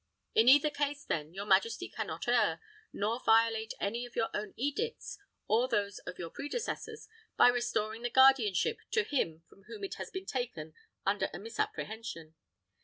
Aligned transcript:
In 0.33 0.49
either 0.49 0.71
case, 0.71 1.05
then, 1.05 1.31
your 1.35 1.45
majesty 1.45 1.87
can 1.87 2.07
not 2.07 2.27
err, 2.27 2.59
nor 2.91 3.19
violate 3.23 3.75
any 3.79 4.03
of 4.03 4.15
your 4.15 4.29
own 4.33 4.55
edicts, 4.57 5.19
or 5.47 5.67
those 5.67 5.99
of 6.07 6.17
your 6.17 6.31
predecessors, 6.31 7.07
by 7.37 7.49
restoring 7.49 8.01
the 8.01 8.09
guardianship 8.09 8.79
to 8.93 9.03
him 9.03 9.43
from 9.47 9.65
whom 9.65 9.83
it 9.83 9.93
has 10.01 10.09
been 10.09 10.25
taken 10.25 10.73
under 11.05 11.29
a 11.31 11.37
misapprehension. 11.37 12.33